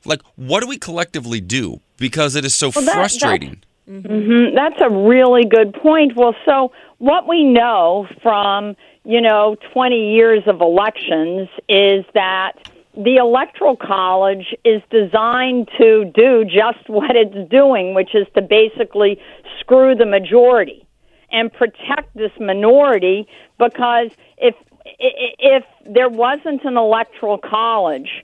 like 0.05 0.21
what 0.35 0.61
do 0.61 0.67
we 0.67 0.77
collectively 0.77 1.41
do 1.41 1.79
because 1.97 2.35
it 2.35 2.45
is 2.45 2.55
so 2.55 2.71
Well, 2.75 2.85
that- 2.85 2.93
frustrating? 2.93 3.61
Mhm, 3.89 4.53
That's 4.53 4.79
a 4.81 4.89
really 4.89 5.45
good 5.45 5.73
point. 5.73 6.15
Well, 6.15 6.35
so 6.45 6.71
what 6.99 7.27
we 7.27 7.43
know 7.43 8.07
from, 8.21 8.75
you 9.03 9.19
know, 9.19 9.55
20 9.73 10.13
years 10.13 10.43
of 10.45 10.61
elections 10.61 11.49
is 11.67 12.05
that 12.13 12.51
the 12.95 13.15
Electoral 13.15 13.75
College 13.75 14.53
is 14.63 14.81
designed 14.91 15.69
to 15.79 16.05
do 16.13 16.45
just 16.45 16.87
what 16.87 17.15
it's 17.15 17.49
doing, 17.49 17.93
which 17.95 18.13
is 18.13 18.27
to 18.35 18.41
basically 18.43 19.19
screw 19.59 19.95
the 19.95 20.05
majority 20.05 20.85
and 21.31 21.51
protect 21.51 22.15
this 22.15 22.31
minority 22.39 23.27
because 23.57 24.09
if 24.37 24.55
i- 24.85 25.33
if 25.39 25.63
there 25.85 26.09
wasn't 26.09 26.63
an 26.63 26.77
electoral 26.77 27.37
college 27.37 28.23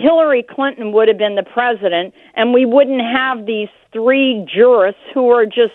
Hillary 0.00 0.42
Clinton 0.42 0.92
would 0.92 1.08
have 1.08 1.18
been 1.18 1.34
the 1.34 1.42
president, 1.42 2.14
and 2.34 2.52
we 2.54 2.64
wouldn't 2.64 3.02
have 3.02 3.46
these 3.46 3.68
three 3.92 4.46
jurists 4.52 5.00
who 5.12 5.30
are 5.30 5.46
just, 5.46 5.74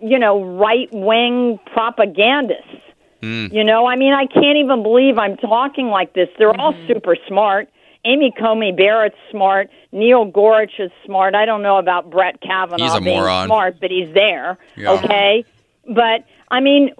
you 0.00 0.18
know, 0.18 0.42
right 0.42 0.88
wing 0.92 1.58
propagandists. 1.66 2.82
Hmm. 3.22 3.46
You 3.52 3.64
know, 3.64 3.86
I 3.86 3.96
mean, 3.96 4.12
I 4.12 4.26
can't 4.26 4.58
even 4.58 4.82
believe 4.82 5.18
I'm 5.18 5.36
talking 5.36 5.88
like 5.88 6.14
this. 6.14 6.28
They're 6.38 6.58
all 6.58 6.72
hmm. 6.72 6.86
super 6.86 7.16
smart. 7.28 7.68
Amy 8.04 8.32
Coney 8.38 8.72
Barrett's 8.72 9.16
smart. 9.30 9.70
Neil 9.92 10.26
Gorsuch 10.26 10.78
is 10.78 10.90
smart. 11.06 11.34
I 11.34 11.46
don't 11.46 11.62
know 11.62 11.78
about 11.78 12.10
Brett 12.10 12.40
Kavanaugh 12.40 12.84
He's 12.84 12.94
a 12.94 13.00
being 13.00 13.18
moron. 13.18 13.46
smart, 13.46 13.80
but 13.80 13.90
he's 13.90 14.12
there. 14.12 14.58
Yeah. 14.76 14.92
Okay, 14.92 15.44
but 15.88 16.24
I 16.50 16.60
mean, 16.60 16.90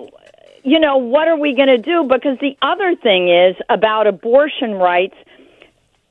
you 0.63 0.81
know, 0.81 0.97
what 0.97 1.29
are 1.29 1.37
we 1.37 1.55
going 1.55 1.69
to 1.69 1.79
do? 1.79 2.05
Because 2.05 2.39
the 2.41 2.57
other 2.63 2.97
thing 2.97 3.29
is 3.29 3.55
about 3.69 4.07
abortion 4.07 4.75
rights 4.75 5.17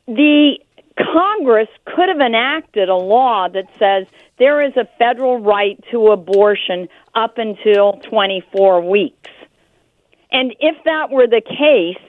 the 0.07 0.57
Congress 0.97 1.69
could 1.85 2.09
have 2.09 2.19
enacted 2.19 2.89
a 2.89 2.95
law 2.95 3.47
that 3.49 3.65
says 3.79 4.05
there 4.37 4.61
is 4.61 4.75
a 4.77 4.87
federal 4.99 5.39
right 5.39 5.83
to 5.91 6.07
abortion 6.07 6.87
up 7.15 7.37
until 7.37 7.93
24 8.09 8.81
weeks. 8.89 9.29
And 10.31 10.55
if 10.59 10.75
that 10.85 11.09
were 11.09 11.27
the 11.27 11.41
case, 11.41 12.03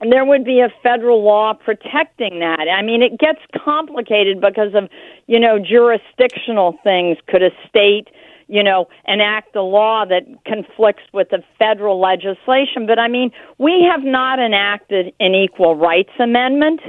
there 0.00 0.24
would 0.24 0.44
be 0.44 0.60
a 0.60 0.68
federal 0.82 1.22
law 1.22 1.52
protecting 1.52 2.40
that. 2.40 2.66
I 2.72 2.82
mean, 2.82 3.02
it 3.02 3.18
gets 3.18 3.40
complicated 3.64 4.40
because 4.40 4.74
of, 4.74 4.88
you 5.26 5.38
know, 5.38 5.58
jurisdictional 5.58 6.78
things. 6.82 7.18
Could 7.28 7.42
a 7.42 7.50
state, 7.68 8.08
you 8.50 8.62
know, 8.62 8.88
enact 9.06 9.54
a 9.54 9.62
law 9.62 10.04
that 10.04 10.22
conflicts 10.44 11.04
with 11.12 11.30
the 11.30 11.42
federal 11.58 12.00
legislation? 12.00 12.86
But 12.86 12.98
I 12.98 13.08
mean, 13.08 13.30
we 13.58 13.86
have 13.90 14.02
not 14.02 14.38
enacted 14.38 15.12
an 15.20 15.34
equal 15.34 15.76
rights 15.76 16.12
amendment. 16.18 16.80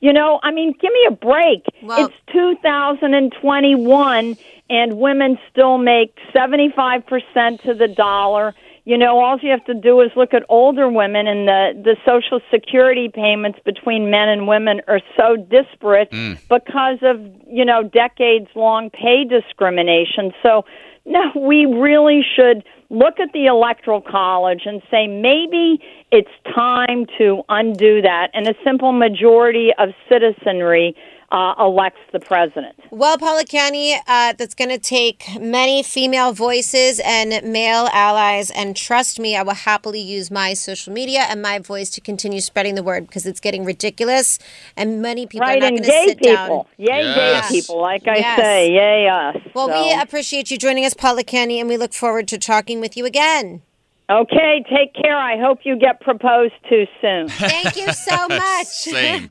You 0.00 0.12
know, 0.12 0.40
I 0.42 0.52
mean, 0.52 0.74
give 0.80 0.92
me 0.92 1.06
a 1.08 1.12
break. 1.12 1.64
Well- 1.82 2.06
it's 2.06 2.14
2021 2.32 4.36
and 4.70 4.98
women 4.98 5.38
still 5.50 5.78
make 5.78 6.16
75% 6.34 7.62
to 7.62 7.74
the 7.74 7.88
dollar. 7.88 8.54
You 8.84 8.98
know, 8.98 9.20
all 9.20 9.38
you 9.40 9.50
have 9.50 9.64
to 9.66 9.74
do 9.74 10.00
is 10.00 10.10
look 10.16 10.34
at 10.34 10.42
older 10.48 10.88
women 10.88 11.28
and 11.28 11.46
the 11.46 11.82
the 11.84 11.96
social 12.04 12.40
security 12.50 13.08
payments 13.08 13.60
between 13.64 14.10
men 14.10 14.28
and 14.28 14.48
women 14.48 14.80
are 14.88 15.00
so 15.16 15.36
disparate 15.36 16.10
mm. 16.10 16.36
because 16.48 16.98
of, 17.02 17.20
you 17.46 17.64
know, 17.64 17.84
decades 17.84 18.48
long 18.56 18.90
pay 18.90 19.24
discrimination. 19.24 20.32
So, 20.42 20.64
no, 21.04 21.30
we 21.36 21.64
really 21.64 22.22
should 22.34 22.64
look 22.90 23.20
at 23.20 23.32
the 23.32 23.46
electoral 23.46 24.00
college 24.00 24.62
and 24.66 24.82
say 24.90 25.06
maybe 25.06 25.80
it's 26.10 26.30
time 26.54 27.06
to 27.18 27.42
undo 27.48 28.02
that 28.02 28.30
and 28.34 28.46
a 28.48 28.54
simple 28.64 28.92
majority 28.92 29.70
of 29.78 29.90
citizenry 30.08 30.94
uh, 31.32 31.54
elects 31.58 31.98
the 32.12 32.20
president. 32.20 32.76
Well, 32.90 33.16
Paula 33.16 33.44
Canny, 33.44 33.94
uh, 34.06 34.34
that's 34.34 34.54
going 34.54 34.68
to 34.68 34.78
take 34.78 35.24
many 35.40 35.82
female 35.82 36.32
voices 36.34 37.00
and 37.02 37.30
male 37.50 37.88
allies. 37.92 38.50
And 38.50 38.76
trust 38.76 39.18
me, 39.18 39.34
I 39.34 39.42
will 39.42 39.54
happily 39.54 40.00
use 40.00 40.30
my 40.30 40.52
social 40.52 40.92
media 40.92 41.20
and 41.30 41.40
my 41.40 41.58
voice 41.58 41.88
to 41.90 42.00
continue 42.02 42.40
spreading 42.42 42.74
the 42.74 42.82
word 42.82 43.06
because 43.06 43.24
it's 43.24 43.40
getting 43.40 43.64
ridiculous. 43.64 44.38
And 44.76 45.00
many 45.00 45.26
people 45.26 45.46
right, 45.46 45.56
are 45.56 45.60
not 45.60 45.70
going 45.70 45.82
to 45.84 45.90
sit 45.90 46.18
people. 46.18 46.34
down. 46.78 46.86
Yay, 46.86 47.02
Yes. 47.02 47.50
gay 47.50 47.60
people, 47.60 47.80
like 47.80 48.06
I 48.06 48.16
Yes. 48.18 48.38
say. 48.38 48.70
Yay, 48.72 49.08
us. 49.08 49.36
Well, 49.54 49.68
So- 49.68 49.82
we 49.82 50.00
appreciate 50.02 50.50
you 50.50 50.58
joining 50.58 50.84
us, 50.84 50.92
Paula 50.92 51.24
Canny, 51.24 51.58
and 51.58 51.68
we 51.68 51.78
look 51.78 51.94
forward 51.94 52.28
to 52.28 52.38
talking 52.38 52.78
with 52.78 52.94
you 52.96 53.06
again. 53.06 53.62
Okay, 54.10 54.62
take 54.68 54.92
care. 54.94 55.16
I 55.16 55.38
hope 55.40 55.60
you 55.64 55.76
get 55.76 56.00
proposed 56.02 56.52
to 56.68 56.86
soon. 57.00 57.28
Thank 57.28 57.76
you 57.76 57.90
so 57.94 58.28
much. 58.28 58.66
Same. 58.66 59.30